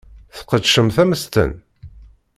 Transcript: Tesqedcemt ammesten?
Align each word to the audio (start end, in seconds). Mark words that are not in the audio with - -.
Tesqedcemt 0.31 0.95
ammesten? 1.03 1.51